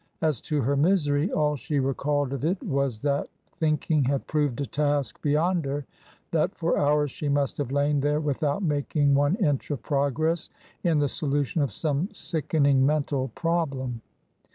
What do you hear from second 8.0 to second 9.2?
without making